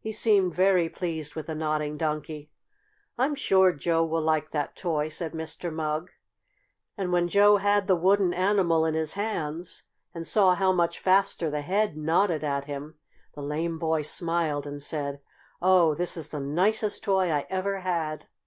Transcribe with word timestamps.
He 0.00 0.10
seemed 0.10 0.54
very 0.54 0.88
pleased 0.88 1.34
with 1.34 1.48
the 1.48 1.54
Nodding 1.54 1.98
Donkey." 1.98 2.50
"I'm 3.18 3.34
sure 3.34 3.74
Joe 3.74 4.06
will 4.06 4.22
like 4.22 4.50
that 4.52 4.74
toy," 4.74 5.08
said 5.08 5.32
Mr. 5.32 5.70
Mugg. 5.70 6.12
And 6.96 7.12
when 7.12 7.28
Joe 7.28 7.58
had 7.58 7.86
the 7.86 7.94
wooden 7.94 8.32
animal 8.32 8.86
in 8.86 8.94
his 8.94 9.12
hands, 9.20 9.82
and 10.14 10.26
saw 10.26 10.54
how 10.54 10.72
much 10.72 10.98
faster 10.98 11.50
the 11.50 11.60
head 11.60 11.94
nodded 11.94 12.42
at 12.42 12.64
him, 12.64 12.94
the 13.34 13.42
lame 13.42 13.78
boy 13.78 14.00
smiled 14.00 14.66
and 14.66 14.82
said: 14.82 15.20
"Oh, 15.60 15.94
this 15.94 16.16
is 16.16 16.30
the 16.30 16.40
nicest 16.40 17.04
toy 17.04 17.30
I 17.30 17.44
ever 17.50 17.80
had!" 17.80 18.28